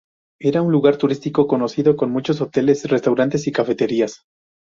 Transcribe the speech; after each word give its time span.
Era 0.39 0.63
un 0.63 0.71
lugar 0.71 0.97
turístico 0.97 1.45
conocido, 1.45 1.95
con 1.95 2.09
muchos 2.09 2.41
hoteles, 2.41 2.89
restaurantes 2.89 3.45
y 3.45 3.51
cafeterías. 3.51 4.25